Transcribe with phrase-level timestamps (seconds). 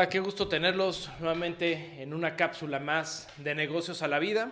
[0.00, 4.50] Hola, qué gusto tenerlos nuevamente en una cápsula más de negocios a la vida.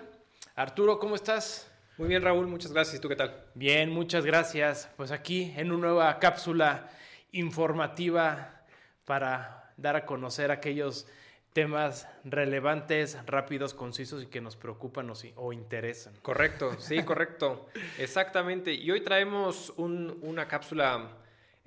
[0.54, 1.72] Arturo, ¿cómo estás?
[1.96, 2.98] Muy bien, Raúl, muchas gracias.
[2.98, 3.46] ¿Y tú qué tal?
[3.54, 4.90] Bien, muchas gracias.
[4.98, 6.90] Pues aquí en una nueva cápsula
[7.32, 8.60] informativa
[9.06, 11.06] para dar a conocer aquellos
[11.54, 16.12] temas relevantes, rápidos, concisos y que nos preocupan o, o interesan.
[16.20, 17.70] Correcto, sí, correcto.
[17.98, 18.74] Exactamente.
[18.74, 21.08] Y hoy traemos una cápsula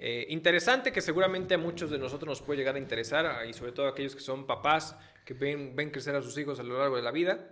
[0.03, 3.71] eh, interesante que seguramente a muchos de nosotros nos puede llegar a interesar y sobre
[3.71, 6.75] todo a aquellos que son papás que ven, ven crecer a sus hijos a lo
[6.79, 7.47] largo de la vida.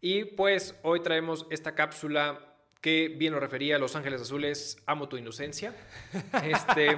[0.00, 5.10] Y pues hoy traemos esta cápsula que bien lo refería a Los Ángeles Azules, amo
[5.10, 5.74] tu inocencia,
[6.42, 6.96] este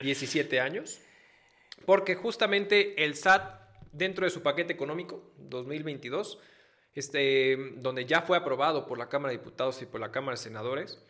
[0.00, 1.00] 17 años,
[1.86, 3.58] porque justamente el SAT
[3.90, 6.40] dentro de su paquete económico 2022,
[6.94, 10.42] este, donde ya fue aprobado por la Cámara de Diputados y por la Cámara de
[10.42, 11.02] Senadores,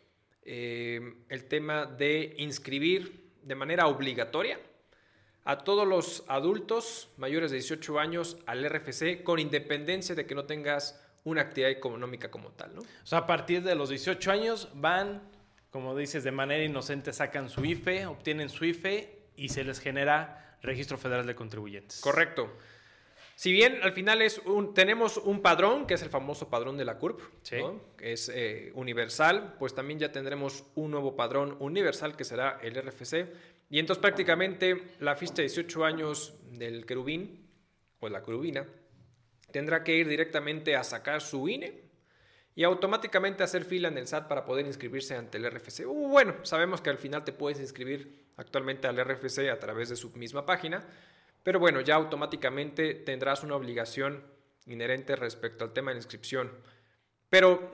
[0.45, 4.61] eh, el tema de inscribir de manera obligatoria
[5.45, 10.45] a todos los adultos mayores de 18 años al RFC con independencia de que no
[10.45, 12.83] tengas una actividad económica como tal, ¿no?
[12.83, 15.23] O sea, a partir de los 18 años van,
[15.71, 20.59] como dices, de manera inocente sacan su IFE, obtienen su IFE y se les genera
[20.63, 22.01] registro federal de contribuyentes.
[22.01, 22.55] Correcto.
[23.37, 26.85] Si bien al final es un, tenemos un padrón, que es el famoso padrón de
[26.85, 27.21] la CURP,
[27.97, 32.75] que es eh, universal, pues también ya tendremos un nuevo padrón universal que será el
[32.75, 33.27] RFC.
[33.71, 37.49] Y entonces prácticamente la fiesta de 18 años del querubín
[38.01, 38.67] o la querubina
[39.51, 41.85] tendrá que ir directamente a sacar su INE
[42.57, 45.87] y automáticamente hacer fila en el SAT para poder inscribirse ante el RFC.
[45.87, 49.97] Uh, bueno, sabemos que al final te puedes inscribir actualmente al RFC a través de
[49.97, 50.85] su misma página,
[51.45, 54.25] pero bueno, ya automáticamente tendrás una obligación
[54.67, 56.51] inherente respecto al tema de inscripción.
[57.29, 57.71] Pero,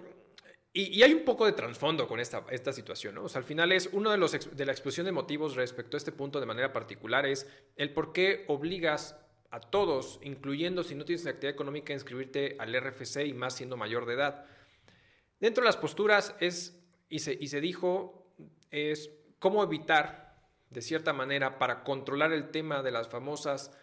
[0.73, 3.25] y, hay un poco de trasfondo con esta, esta situación, ¿no?
[3.25, 5.99] O sea, al final es uno de, los, de la exposición de motivos respecto a
[5.99, 9.17] este punto de manera particular es el por qué obligas
[9.53, 13.77] a todos, incluyendo si no tienes actividad económica, a inscribirte al RFC y más siendo
[13.77, 14.47] mayor de edad.
[15.39, 16.77] Dentro de las posturas es,
[17.09, 18.27] y se, y se dijo,
[18.71, 20.30] es cómo evitar
[20.71, 23.77] de cierta manera, para controlar el tema de las famosas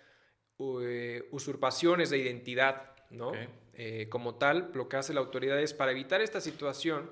[0.60, 3.32] eh, usurpaciones de identidad, ¿no?
[3.74, 7.10] Eh, como tal, lo que hace la autoridad es, para evitar esta situación,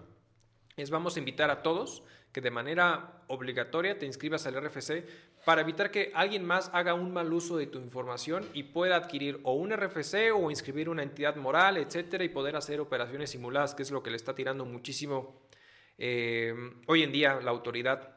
[0.78, 5.06] es vamos a invitar a todos que de manera obligatoria te inscribas al RFC
[5.46, 9.40] para evitar que alguien más haga un mal uso de tu información y pueda adquirir
[9.44, 13.84] o un RFC o inscribir una entidad moral, etcétera, y poder hacer operaciones simuladas, que
[13.84, 15.46] es lo que le está tirando muchísimo
[15.98, 16.54] eh,
[16.88, 18.15] hoy en día la autoridad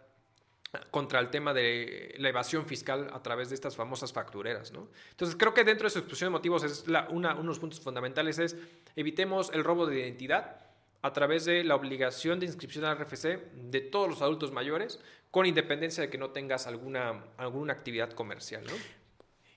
[0.90, 4.72] contra el tema de la evasión fiscal a través de estas famosas factureras.
[5.10, 8.38] Entonces creo que dentro de su exposición de motivos es la, una, unos puntos fundamentales
[8.38, 8.56] es
[8.94, 10.60] evitemos el robo de identidad
[11.00, 15.46] a través de la obligación de inscripción al RFC de todos los adultos mayores con
[15.46, 18.64] independencia de que no tengas alguna, alguna actividad comercial.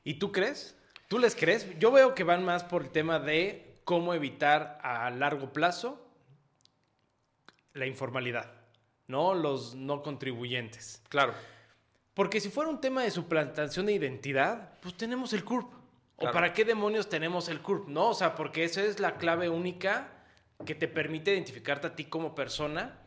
[0.03, 0.77] ¿Y tú crees?
[1.07, 1.67] ¿Tú les crees?
[1.79, 5.99] Yo veo que van más por el tema de cómo evitar a largo plazo
[7.73, 8.60] la informalidad.
[9.11, 9.35] ¿No?
[9.35, 11.03] Los no contribuyentes.
[11.09, 11.33] Claro.
[12.13, 15.73] Porque si fuera un tema de suplantación de identidad, pues tenemos el CURP.
[16.17, 17.87] ¿O para qué demonios tenemos el CURP?
[17.87, 20.09] No, o sea, porque esa es la clave única
[20.65, 22.99] que te permite identificarte a ti como persona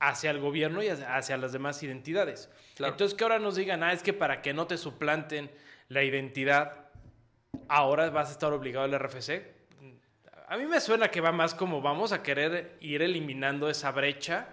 [0.00, 2.50] hacia el gobierno y hacia las demás identidades.
[2.78, 5.50] Entonces, que ahora nos digan, ah, es que para que no te suplanten
[5.88, 6.88] la identidad,
[7.68, 9.52] ahora vas a estar obligado al RFC.
[10.48, 14.48] A mí me suena que va más como vamos a querer ir eliminando esa brecha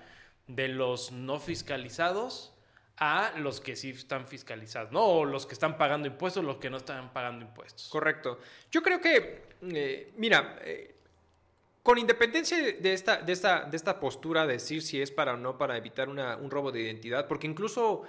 [0.47, 2.53] de los no fiscalizados
[2.97, 5.03] a los que sí están fiscalizados, ¿no?
[5.03, 7.90] O los que están pagando impuestos, los que no están pagando impuestos.
[7.90, 8.40] Correcto.
[8.69, 9.41] Yo creo que,
[9.74, 10.96] eh, mira, eh,
[11.81, 15.38] con independencia de esta, de, esta, de esta postura, de decir si es para o
[15.38, 18.03] no para evitar un robo de identidad, porque incluso,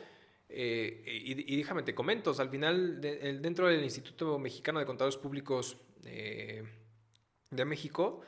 [0.50, 7.64] eh, y, déjame te comento, al final, dentro del Instituto Mexicano de Contadores Públicos de
[7.64, 8.20] México,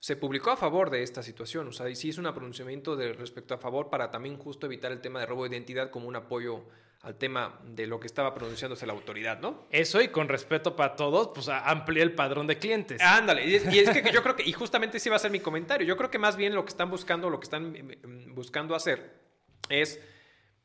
[0.00, 3.12] se publicó a favor de esta situación, o sea, y sí es un pronunciamiento de
[3.12, 6.16] respecto a favor para también justo evitar el tema de robo de identidad como un
[6.16, 6.64] apoyo
[7.02, 9.66] al tema de lo que estaba pronunciándose la autoridad, ¿no?
[9.70, 13.00] Eso y con respeto para todos, pues amplía el padrón de clientes.
[13.00, 15.86] Ándale, y es, que yo creo que, y justamente ese va a ser mi comentario,
[15.86, 19.18] yo creo que más bien lo que están buscando, lo que están mm, buscando hacer
[19.68, 20.00] es,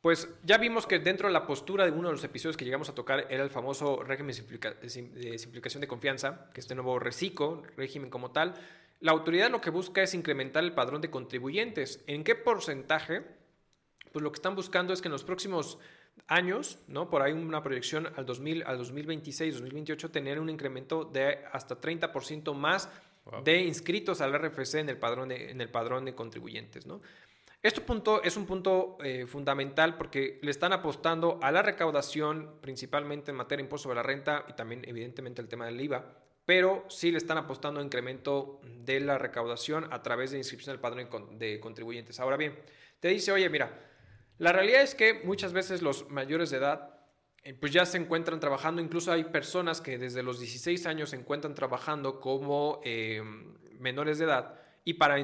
[0.05, 2.87] pues ya vimos que dentro de la postura de uno de los episodios que llegamos
[2.89, 8.11] a tocar era el famoso régimen de simplificación de confianza, que este nuevo reciclo, régimen
[8.11, 8.53] como tal,
[8.99, 12.03] la autoridad lo que busca es incrementar el padrón de contribuyentes.
[12.05, 13.23] ¿En qué porcentaje?
[14.11, 15.79] Pues lo que están buscando es que en los próximos
[16.27, 17.09] años, ¿no?
[17.09, 22.53] Por ahí una proyección al 2000, al 2026, 2028 tener un incremento de hasta 30%
[22.53, 22.91] más
[23.43, 27.01] de inscritos al RFC en el padrón de, en el padrón de contribuyentes, ¿no?
[27.65, 33.31] Este punto es un punto eh, fundamental porque le están apostando a la recaudación, principalmente
[33.31, 36.13] en materia de impuesto sobre la renta y también evidentemente el tema del IVA,
[36.45, 40.79] pero sí le están apostando a incremento de la recaudación a través de inscripción del
[40.79, 42.19] padrón de contribuyentes.
[42.19, 42.55] Ahora bien,
[42.99, 43.75] te dice, oye, mira,
[44.37, 46.99] la realidad es que muchas veces los mayores de edad
[47.41, 51.15] eh, pues ya se encuentran trabajando, incluso hay personas que desde los 16 años se
[51.15, 53.23] encuentran trabajando como eh,
[53.79, 55.17] menores de edad y para,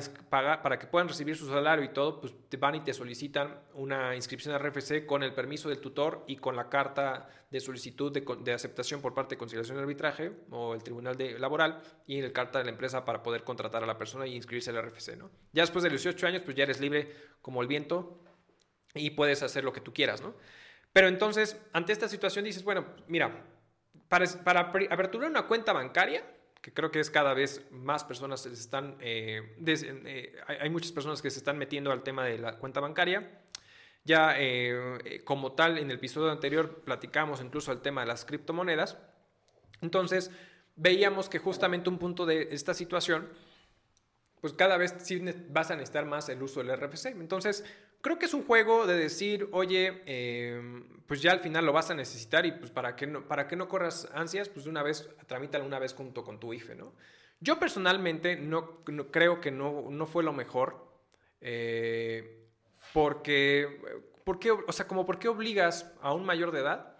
[0.63, 4.15] para que puedan recibir su salario y todo, pues te van y te solicitan una
[4.15, 8.53] inscripción a RFC con el permiso del tutor y con la carta de solicitud de,
[8.53, 12.57] aceptación por parte de conciliación de arbitraje o el tribunal de, laboral y el carta
[12.57, 15.15] de la empresa para poder contratar a la persona y inscribirse al RFC.
[15.15, 15.29] ¿no?
[15.53, 18.19] Ya después de 18 años, pues ya eres libre como el viento
[18.95, 20.23] y puedes hacer lo que tú quieras.
[20.23, 20.33] ¿no?
[20.91, 23.45] Pero entonces, ante esta situación dices, bueno, mira,
[24.09, 26.25] para, para aperturar una cuenta bancaria,
[26.61, 31.21] que creo que es cada vez más personas se están, eh, eh, hay muchas personas
[31.21, 33.41] que se están metiendo al tema de la cuenta bancaria.
[34.03, 38.97] Ya eh, como tal, en el episodio anterior platicamos incluso el tema de las criptomonedas.
[39.81, 40.31] Entonces,
[40.75, 43.29] veíamos que justamente un punto de esta situación,
[44.39, 45.19] pues cada vez sí
[45.49, 47.07] vas a necesitar más el uso del RFC.
[47.07, 47.63] Entonces,
[48.01, 51.89] creo que es un juego de decir, oye, em, pues ya al final lo vas
[51.91, 54.83] a necesitar y pues para que no, para que no corras ansias, pues de una
[54.83, 56.93] vez, tramítalo una vez junto con tu IFE, ¿no?
[57.39, 60.87] Yo personalmente no, creo que no, no, fue lo mejor,
[61.41, 62.47] eh,
[62.93, 63.81] porque,
[64.23, 66.97] porque, o sea, como por qué obligas a un mayor de edad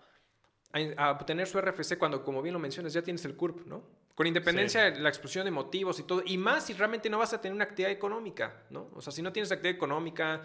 [0.97, 3.83] a, obtener su RFC cuando, como bien lo mencionas, ya tienes el CURP, ¿no?
[4.15, 7.33] Con independencia de la exposición de motivos y todo, y más si realmente no vas
[7.33, 8.89] a tener una actividad económica, ¿no?
[8.94, 10.42] O sea, si no tienes actividad económica,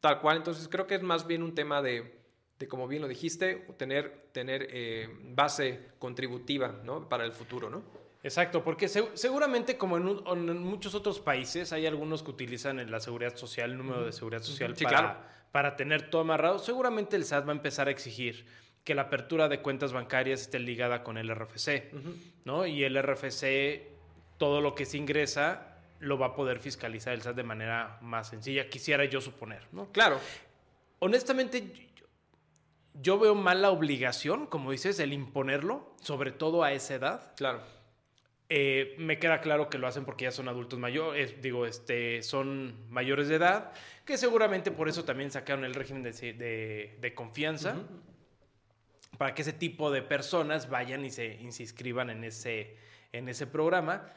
[0.00, 2.20] Tal cual, entonces creo que es más bien un tema de,
[2.58, 7.08] de como bien lo dijiste, tener, tener eh, base contributiva ¿no?
[7.08, 7.82] para el futuro, ¿no?
[8.22, 13.70] Exacto, porque seguramente como en, muchos otros países hay algunos que utilizan la seguridad social,
[13.70, 17.56] el número de seguridad social para, para tener todo amarrado, seguramente el SAT va a
[17.56, 18.44] empezar a exigir
[18.84, 21.92] que la apertura de cuentas bancarias esté ligada con el RFC,
[22.44, 22.66] ¿no?
[22.66, 23.88] Y el RFC,
[24.36, 25.69] todo lo que se ingresa
[26.00, 29.92] lo va a poder fiscalizar el SAT de manera más sencilla, quisiera yo suponer, ¿no?
[29.92, 30.18] Claro.
[30.98, 31.90] Honestamente,
[32.94, 37.32] yo veo mal la obligación, como dices, el imponerlo, sobre todo a esa edad.
[37.36, 37.62] Claro.
[38.48, 42.90] Eh, me queda claro que lo hacen porque ya son adultos mayores, digo, este, son
[42.90, 43.72] mayores de edad,
[44.04, 47.76] que seguramente por eso también sacaron el régimen de, confianza,
[49.18, 52.76] para que ese tipo de personas vayan y se, inscriban en ese,
[53.12, 54.12] en ese programa.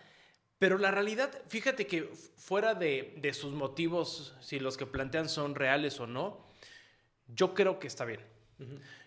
[0.63, 2.03] Pero la realidad, fíjate que
[2.37, 6.47] fuera de, sus motivos, si los que plantean son reales o no,
[7.27, 8.21] yo creo que está bien.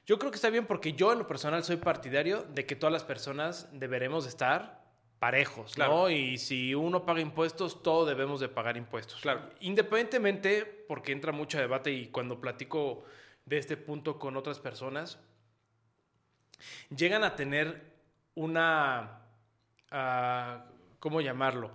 [0.04, 2.92] Yo creo que está bien porque yo en lo personal soy partidario de que todas
[2.92, 4.84] las personas deberemos estar
[5.18, 6.10] parejos, ¿no?
[6.10, 9.22] Y si uno paga impuestos, todos debemos de pagar impuestos.
[9.22, 9.48] Claro.
[9.60, 13.04] Independientemente, porque entra mucho debate y cuando platico
[13.46, 15.18] de este punto con otras personas,
[16.94, 17.94] llegan a tener
[18.34, 19.22] una...
[19.90, 20.66] Ah,
[21.06, 21.70] ¿cómo llamarlo?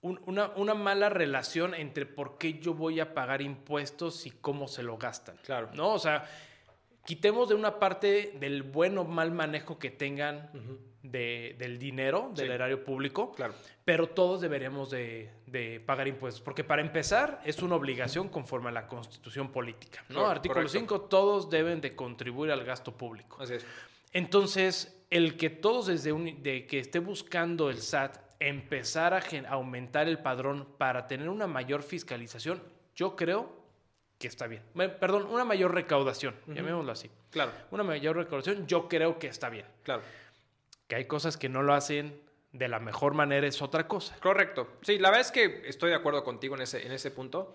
[0.00, 4.98] una, mala relación entre por qué yo voy a pagar impuestos y cómo se lo
[4.98, 5.36] gastan.
[5.44, 5.70] Claro.
[5.74, 5.94] ¿No?
[5.94, 6.28] O sea,
[7.04, 10.50] quitemos de una parte del buen o mal manejo que tengan
[11.00, 13.54] del dinero, del erario público, claro.
[13.84, 15.30] pero todos deberíamos de,
[15.86, 20.04] pagar impuestos, porque para empezar es una obligación conforme a la constitución política.
[20.08, 20.26] ¿no?
[20.26, 23.40] Artículo 5, todos deben de contribuir al gasto público.
[23.40, 23.66] Así es.
[24.12, 30.08] Entonces, el que todos desde un, de que esté buscando el SAT empezar a, aumentar
[30.08, 32.62] el padrón para tener una mayor fiscalización,
[32.94, 33.64] yo creo
[34.18, 34.62] que está bien.
[34.74, 37.10] Perdón, una mayor recaudación, llamémoslo así.
[37.30, 37.52] Claro.
[37.70, 39.66] Una mayor recaudación, yo creo que está bien.
[39.82, 40.02] Claro.
[40.88, 42.20] Que hay cosas que no lo hacen
[42.52, 44.16] de la mejor manera es otra cosa.
[44.20, 44.78] Correcto.
[44.82, 47.54] Sí, la verdad es que estoy de acuerdo contigo en ese, en ese punto.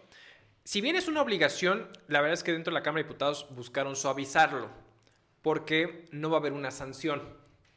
[0.63, 3.47] Si bien es una obligación, la verdad es que dentro de la Cámara de Diputados
[3.49, 4.69] buscaron suavizarlo,
[5.41, 7.21] porque no va a haber una sanción.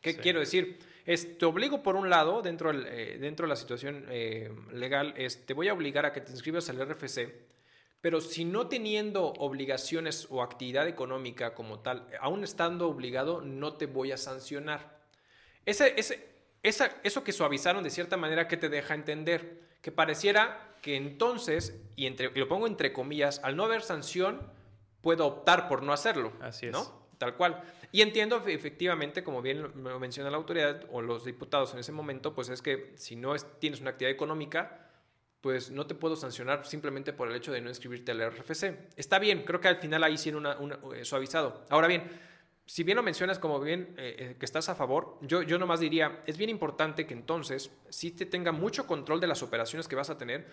[0.02, 0.78] ¿Qué quiero decir?
[1.06, 5.44] Es, te obligo por un lado, dentro, eh, dentro de la situación eh, legal, es,
[5.44, 7.28] te voy a obligar a que te inscribas al RFC,
[8.00, 13.86] pero si no teniendo obligaciones o actividad económica como tal, aún estando obligado, no te
[13.86, 14.98] voy a sancionar.
[15.66, 16.26] Ese, ese,
[16.62, 19.62] esa, eso que suavizaron de cierta manera, que te deja entender?
[19.82, 24.40] Que pareciera que entonces, y, entre, y lo pongo entre comillas, al no haber sanción,
[25.02, 26.32] puedo optar por no hacerlo.
[26.40, 26.72] Así es.
[26.72, 27.03] ¿no?
[27.24, 27.62] Tal cual.
[27.90, 32.34] Y entiendo efectivamente, como bien lo menciona la autoridad o los diputados en ese momento,
[32.34, 34.90] pues es que si no tienes una actividad económica,
[35.40, 38.90] pues no te puedo sancionar simplemente por el hecho de no inscribirte al RFC.
[38.96, 41.64] Está bien, creo que al final ahí sí una, una eh, suavizado.
[41.70, 42.02] Ahora bien,
[42.66, 45.80] si bien lo mencionas como bien eh, eh, que estás a favor, yo, yo nomás
[45.80, 49.96] diría, es bien importante que entonces sí te tenga mucho control de las operaciones que
[49.96, 50.46] vas a tener,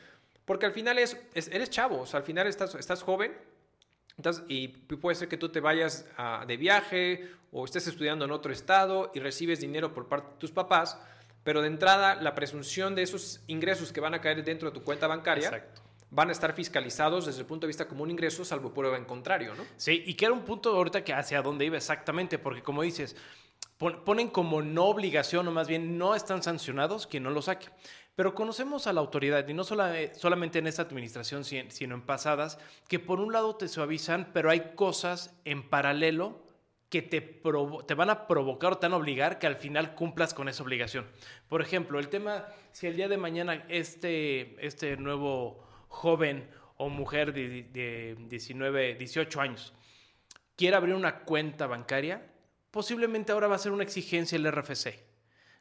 [0.46, 3.34] Porque al final es, eres chavo, o sea, al final estás, estás joven
[4.22, 6.06] entonces, y puede ser que tú te vayas
[6.46, 10.52] de viaje o estés estudiando en otro estado y recibes dinero por parte de tus
[10.52, 10.96] papás,
[11.44, 14.84] pero de entrada la presunción de esos ingresos que van a caer dentro de tu
[14.84, 15.66] cuenta bancaria
[16.12, 19.06] van a estar fiscalizados desde el punto de vista como un ingreso, salvo prueba en
[19.06, 19.66] contrario, ¿no?
[19.76, 23.16] Sí, y que era un punto ahorita que hacia dónde iba exactamente, porque como dices,
[23.82, 27.68] ponen como no obligación, o más bien no están sancionados quien no lo saque.
[28.16, 32.60] Pero conocemos a la autoridad, y no eh, solamente en esta administración, sino en pasadas,
[32.88, 36.44] que por un lado te suavizan, pero hay cosas en paralelo
[36.90, 40.34] que te, te van a provocar o te van a obligar que al final cumplas
[40.34, 41.08] con esa obligación.
[41.48, 47.32] Por ejemplo, el tema, si el día de mañana este, este nuevo joven o mujer
[47.34, 49.74] de, de 19, 18 años
[50.58, 52.31] quiere abrir una cuenta bancaria,
[52.72, 55.12] posiblemente ahora va a ser una exigencia el RFC.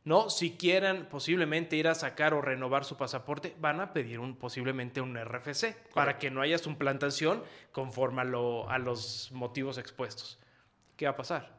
[0.04, 0.30] ¿no?
[0.30, 5.00] Si quieren posiblemente ir a sacar o renovar su pasaporte, van a pedir un, posiblemente
[5.00, 10.38] un RFC para que no haya suplantación conforme a, a los motivos expuestos.
[10.96, 11.58] ¿Qué va a pasar?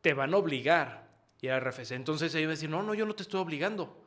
[0.00, 1.08] Te van a obligar a
[1.42, 1.92] ir al RFC.
[1.92, 4.02] Entonces ellos van a decir, no, no, yo no te estoy obligando.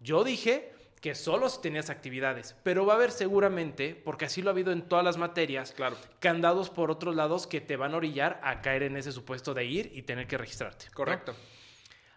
[0.00, 4.50] Yo dije que solo si tenías actividades, pero va a haber seguramente, porque así lo
[4.50, 5.96] ha habido en todas las materias, claro.
[6.18, 9.64] candados por otros lados que te van a orillar a caer en ese supuesto de
[9.64, 10.86] ir y tener que registrarte.
[10.92, 11.34] Correcto.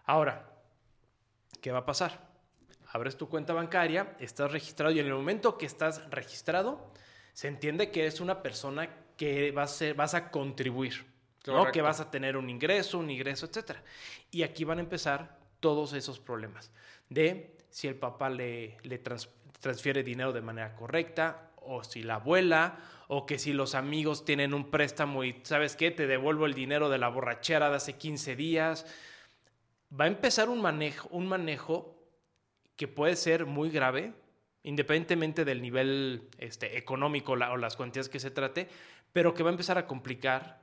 [0.04, 0.50] Ahora,
[1.62, 2.28] ¿qué va a pasar?
[2.92, 6.92] Abres tu cuenta bancaria, estás registrado y en el momento que estás registrado,
[7.32, 11.06] se entiende que es una persona que vas a, vas a contribuir,
[11.46, 11.72] ¿no?
[11.72, 13.78] que vas a tener un ingreso, un ingreso, etc.
[14.30, 16.70] Y aquí van a empezar todos esos problemas
[17.08, 22.78] de si el papá le, le transfiere dinero de manera correcta o si la abuela
[23.08, 26.88] o que si los amigos tienen un préstamo y sabes qué, te devuelvo el dinero
[26.88, 28.86] de la borrachera de hace 15 días
[29.90, 31.96] va a empezar un manejo, un manejo
[32.76, 34.12] que puede ser muy grave,
[34.62, 38.68] independientemente del nivel este, económico o las cuantías que se trate,
[39.12, 40.62] pero que va a empezar a complicar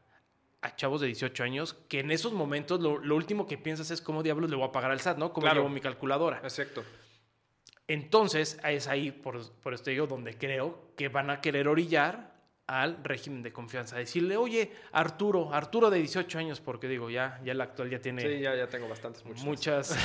[0.62, 4.24] a chavos de 18 años que en esos momentos lo, último que piensas es cómo
[4.24, 5.34] diablos le voy a pagar al SAT, ¿no?
[5.34, 6.38] ¿Cómo llevo mi calculadora?
[6.38, 6.86] Exacto.
[7.94, 12.32] Entonces, es ahí, por, por esto digo, donde creo que van a querer orillar
[12.66, 13.98] al régimen de confianza.
[13.98, 18.22] Decirle, oye, Arturo, Arturo de 18 años, porque digo, ya, ya el actual ya tiene...
[18.22, 19.98] Sí, ya, ya tengo bastantes, muchas.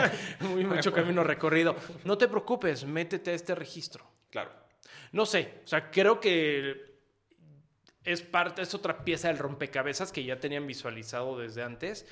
[0.40, 1.76] muy, mucho camino recorrido.
[2.04, 4.04] No te preocupes, métete a este registro.
[4.30, 4.50] Claro.
[5.12, 6.88] No sé, o sea, creo que
[8.02, 12.04] es parte, es otra pieza del rompecabezas que ya tenían visualizado desde antes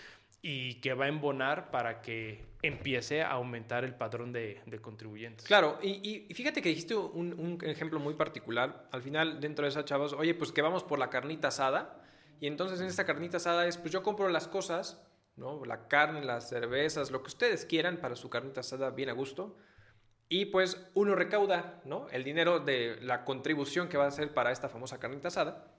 [0.42, 5.46] y que va a embonar para que empiece a aumentar el padrón de, contribuyentes.
[5.46, 8.88] Claro, y, fíjate que dijiste un, ejemplo muy particular.
[8.92, 12.02] Al final, dentro de esa chavos, oye, pues que vamos por la carnita asada.
[12.40, 15.02] Y entonces en esta carnita asada es, pues yo compro las cosas,
[15.36, 15.64] ¿no?
[15.64, 19.56] La carne, las cervezas, lo que ustedes quieran para su carnita asada bien a gusto.
[20.28, 22.08] Y pues uno recauda, ¿no?
[22.10, 25.72] El dinero de la contribución que va a hacer para esta famosa carnita asada.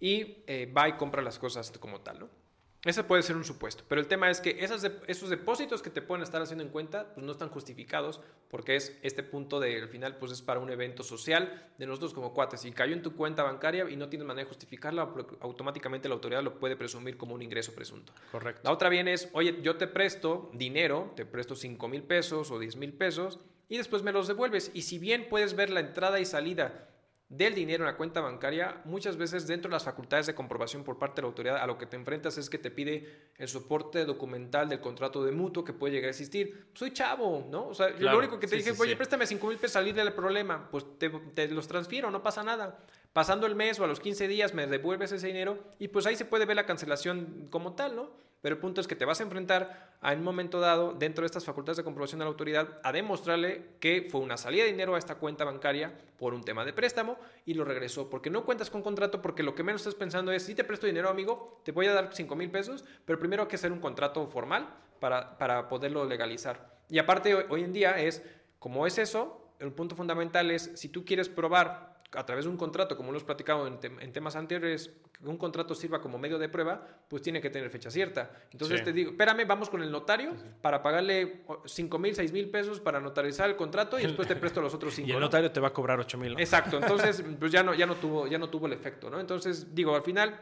[0.00, 2.43] Y eh, va y compra las cosas como tal, ¿no?
[2.84, 6.02] Ese puede ser un supuesto, pero el tema es que esos, esos depósitos que te
[6.02, 9.88] pueden estar haciendo en cuenta pues no están justificados porque es este punto de al
[9.88, 12.60] final pues es para un evento social de nosotros como cuates.
[12.60, 15.08] Si cayó en tu cuenta bancaria y no tienes manera de justificarla,
[15.40, 18.12] automáticamente la autoridad lo puede presumir como un ingreso presunto.
[18.30, 18.60] Correcto.
[18.64, 22.58] La otra bien es, oye, yo te presto dinero, te presto 5 mil pesos o
[22.58, 24.70] 10 mil pesos y después me los devuelves.
[24.74, 26.90] Y si bien puedes ver la entrada y salida
[27.36, 30.98] del dinero en la cuenta bancaria, muchas veces dentro de las facultades de comprobación por
[30.98, 34.04] parte de la autoridad, a lo que te enfrentas es que te pide el soporte
[34.04, 36.66] documental del contrato de mutuo que puede llegar a existir.
[36.74, 37.68] Soy chavo, ¿no?
[37.68, 40.68] O sea, lo único que te dije, oye, préstame 5 mil pesos salir del problema,
[40.70, 42.78] pues te, te, los transfiero, no pasa nada.
[43.14, 46.16] Pasando el mes o a los 15 días me devuelves ese dinero y pues ahí
[46.16, 48.10] se puede ver la cancelación como tal, ¿no?
[48.40, 51.26] Pero el punto es que te vas a enfrentar a un momento dado, dentro de
[51.26, 54.96] estas facultades de comprobación de la autoridad, a demostrarle que fue una salida de dinero
[54.96, 57.16] a esta cuenta bancaria por un tema de préstamo
[57.46, 58.10] y lo regresó.
[58.10, 60.88] Porque no cuentas con contrato, porque lo que menos estás pensando es, si te presto
[60.88, 63.78] dinero, amigo, te voy a dar 5 mil pesos, pero primero hay que hacer un
[63.78, 66.82] contrato formal para, para poderlo legalizar.
[66.90, 68.24] Y aparte, hoy, hoy en día es,
[68.58, 72.56] como es eso, el punto fundamental es, si tú quieres probar a través de un
[72.56, 76.48] contrato, como lo hemos platicado en, temas anteriores, que un contrato sirva como medio de
[76.48, 78.30] prueba, pues tiene que tener fecha cierta.
[78.52, 82.80] Entonces te digo, espérame, vamos con el notario para pagarle 5 mil, 6 mil pesos
[82.80, 85.08] para notarizar el contrato y después te presto los otros 5.
[85.08, 86.38] Y el notario te va a cobrar 8 mil.
[86.38, 89.20] Exacto, entonces pues ya no, ya, no tuvo, ya no tuvo el efecto, ¿no?
[89.20, 90.40] Entonces digo, al final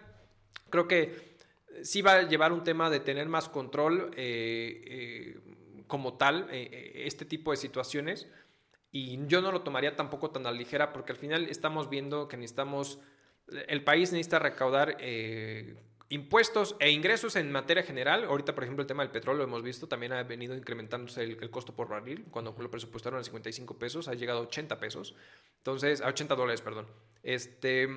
[0.70, 1.32] creo que
[1.82, 5.40] sí va a llevar un tema de tener más control eh, eh,
[5.86, 8.28] como tal, eh, este tipo de situaciones.
[8.92, 12.28] Y yo no lo tomaría tampoco tan a la ligera porque al final estamos viendo
[12.28, 13.00] que necesitamos,
[13.66, 15.76] el país necesita recaudar eh,
[16.10, 18.24] impuestos e ingresos en materia general.
[18.24, 21.74] Ahorita, por ejemplo, el tema del petróleo hemos visto, también ha venido incrementándose el, costo
[21.74, 22.26] por barril.
[22.30, 25.14] Cuando lo presupuestaron a 55 pesos, ha llegado a 80 pesos.
[25.56, 26.86] Entonces, a 80 dólares, perdón.
[27.22, 27.88] Este,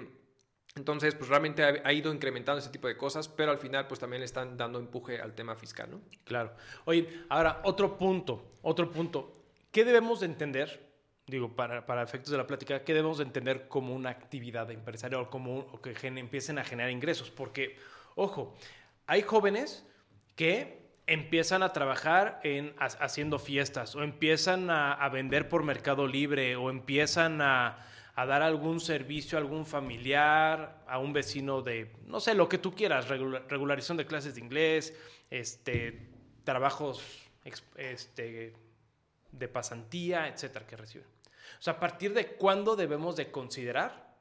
[0.75, 4.23] entonces, pues realmente ha, ido incrementando ese tipo de cosas, pero al final, pues también
[4.23, 6.01] están dando empuje al tema fiscal, ¿no?
[6.23, 6.53] Claro.
[6.85, 9.33] Oye, ahora, otro punto, otro punto.
[9.71, 10.84] ¿Qué debemos de entender?
[11.27, 15.21] Digo, para, para efectos de la plática, ¿qué debemos de entender como una actividad empresarial
[15.21, 17.31] o, como, o que empiecen a generar ingresos?
[17.31, 17.77] Porque
[18.15, 18.55] Ojo,
[19.07, 19.85] hay jóvenes
[20.37, 26.69] que empiezan a trabajar en haciendo fiestas o empiezan a, vender por Mercado Libre o
[26.69, 32.47] empiezan a, dar algún servicio a algún familiar, a un vecino de, no sé, lo
[32.47, 34.97] que tú quieras, regularización de clases de inglés,
[35.29, 36.07] este,
[36.45, 37.03] trabajos
[37.75, 38.53] este,
[39.33, 41.14] de pasantía, etcétera, que reciben.
[41.59, 44.15] O sea, ¿a partir de cuándo debemos de considerar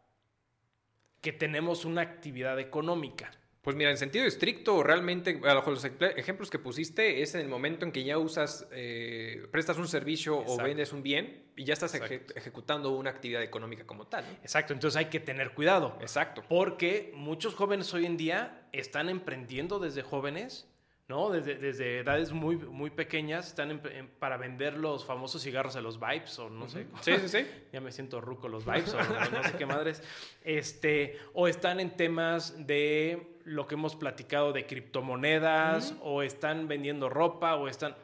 [1.20, 3.30] que tenemos una actividad económica?
[3.64, 7.40] Pues mira, en sentido estricto, realmente, a lo mejor los ejemplos que pusiste es en
[7.40, 11.64] el momento en que ya usas, eh, prestas un servicio o vendes un bien y
[11.64, 14.22] ya estás ejecutando una actividad económica como tal.
[14.42, 15.96] Exacto, entonces hay que tener cuidado.
[16.02, 16.44] Exacto.
[16.46, 20.68] Porque muchos jóvenes hoy en día están emprendiendo desde jóvenes
[21.08, 21.30] ¿no?
[21.30, 23.82] Desde, desde, edades muy, muy pequeñas están
[24.18, 26.86] para vender los famosos cigarros de los Vibes o no sé.
[27.02, 27.46] Sí, sí, sí.
[27.72, 30.02] ya me siento ruco los Vibes o no, sé qué madres.
[30.42, 37.10] Este, o están en temas de lo que hemos platicado de criptomonedas o están vendiendo
[37.10, 37.94] ropa o están...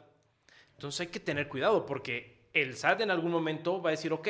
[0.75, 4.28] Entonces hay que tener cuidado porque el SAT en algún momento va a decir, ok,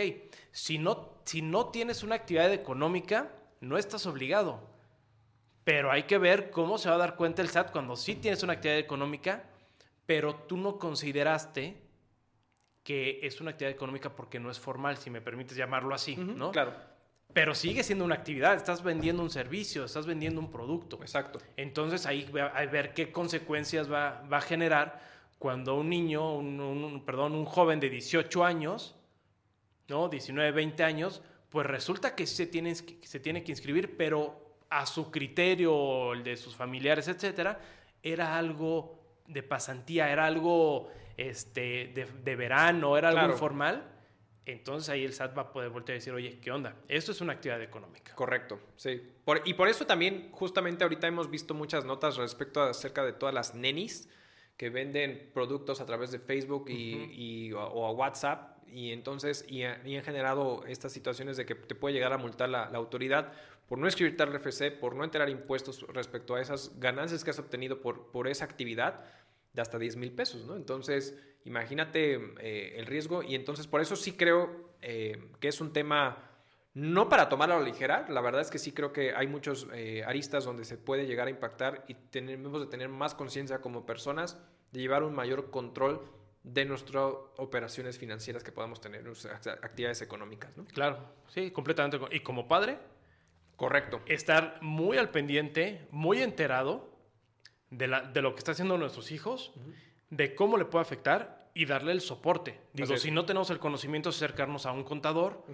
[0.52, 4.69] si no, si no tienes una actividad económica, no estás obligado
[5.70, 8.42] pero hay que ver cómo se va a dar cuenta el SAT cuando sí tienes
[8.42, 9.44] una actividad económica,
[10.04, 11.80] pero tú no consideraste
[12.82, 16.50] que es una actividad económica porque no es formal, si me permites llamarlo así, ¿no?
[16.50, 16.74] Claro.
[17.32, 20.98] Pero sigue siendo una actividad, estás vendiendo un servicio, estás vendiendo un producto.
[21.02, 21.40] Exacto.
[21.56, 25.00] Entonces ahí hay que ver qué consecuencias va, a generar
[25.38, 28.96] cuando un niño, un, perdón, un joven de 18 años,
[29.86, 30.08] ¿no?
[30.08, 35.10] 19, 20 años, pues resulta que se tiene, se tiene que inscribir, pero a su
[35.10, 37.60] criterio, el de sus familiares, etcétera,
[38.02, 43.96] era algo de pasantía, era algo este, de, verano, era algo informal.
[44.46, 46.76] Entonces ahí el SAT va a poder voltear a decir, oye, ¿qué onda?
[46.88, 48.14] Esto es una actividad económica.
[48.14, 49.00] Correcto, sí.
[49.44, 53.54] y por eso también, justamente ahorita hemos visto muchas notas respecto acerca de todas las
[53.54, 54.08] nenis
[54.56, 60.02] que venden productos a través de Facebook y, o, a WhatsApp y entonces y, han
[60.02, 63.32] generado estas situaciones de que te puede llegar a multar la, autoridad
[63.68, 67.38] por no escribirte al RFC, por no enterar impuestos respecto a esas ganancias que has
[67.38, 69.04] obtenido por, por esa actividad
[69.52, 70.56] de hasta 10 mil pesos, ¿no?
[70.56, 75.72] Entonces, imagínate eh, el riesgo y entonces por eso sí creo eh, que es un
[75.72, 76.30] tema
[76.72, 79.66] no para tomarlo a la ligera, la verdad es que sí creo que hay muchos
[79.72, 83.86] eh, aristas donde se puede llegar a impactar y tenemos de tener más conciencia como
[83.86, 84.38] personas
[84.70, 86.00] de llevar un mayor control
[86.42, 90.64] de nuestras operaciones financieras que podamos tener, nuestras actividades económicas, ¿no?
[90.66, 90.98] Claro,
[91.28, 91.98] sí, completamente.
[92.12, 92.78] Y como padre,
[93.60, 94.00] Correcto.
[94.06, 96.96] Estar muy al pendiente, muy enterado
[97.68, 99.52] de, lo que está haciendo nuestros hijos,
[100.08, 102.58] de cómo le puede afectar y darle el soporte.
[102.72, 105.44] Digo, si no tenemos el conocimiento, acercarnos a un contador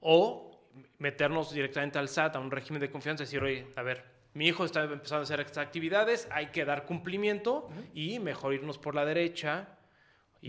[0.00, 0.66] o
[0.98, 4.48] meternos directamente al SAT, a un régimen de confianza, y decir, oye, a ver, mi
[4.48, 8.96] hijo está empezando a hacer estas actividades, hay que dar cumplimiento y mejor irnos por
[8.96, 9.78] la derecha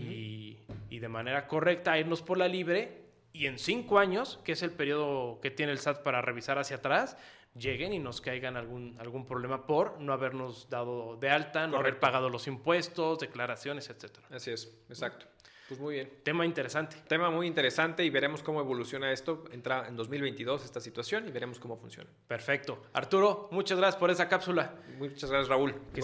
[0.00, 0.58] y,
[0.90, 4.70] y, de manera correcta irnos por la libre y en cinco años, que es el
[4.70, 7.16] periodo que tiene el SAT para revisar hacia atrás,
[7.58, 11.98] lleguen y nos caigan algún, algún problema por no habernos dado de alta, no haber
[11.98, 14.18] pagado los impuestos, declaraciones, etc.
[14.30, 15.26] Así es, exacto.
[15.68, 16.10] Pues muy bien.
[16.22, 16.96] Tema interesante.
[17.08, 19.44] Tema muy interesante y veremos cómo evoluciona esto.
[19.50, 22.08] Entra en 2022 esta situación y veremos cómo funciona.
[22.28, 22.84] Perfecto.
[22.92, 24.74] Arturo, muchas gracias por esa cápsula.
[24.98, 25.74] Muchas gracias, Raúl.
[25.92, 26.00] Que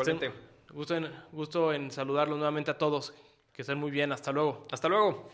[0.72, 3.14] gusto, en, gusto en saludarlos nuevamente a todos.
[3.52, 4.12] Que estén muy bien.
[4.12, 4.66] Hasta luego.
[4.70, 5.28] Hasta luego.